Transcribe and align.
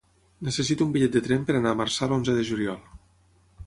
Necessito 0.47 0.87
un 0.87 0.95
bitllet 0.95 1.17
de 1.19 1.23
tren 1.29 1.47
per 1.51 1.59
anar 1.59 1.77
a 1.77 1.81
Marçà 1.85 2.11
l'onze 2.13 2.39
de 2.39 2.51
juliol. 2.53 2.85